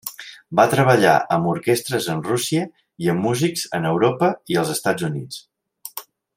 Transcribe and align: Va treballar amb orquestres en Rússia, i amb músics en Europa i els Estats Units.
Va 0.59 0.63
treballar 0.69 1.11
amb 1.35 1.49
orquestres 1.51 2.07
en 2.15 2.23
Rússia, 2.29 2.65
i 3.05 3.13
amb 3.15 3.23
músics 3.27 3.69
en 3.81 3.87
Europa 3.93 4.33
i 4.55 4.61
els 4.63 4.73
Estats 4.79 5.11
Units. 5.13 6.05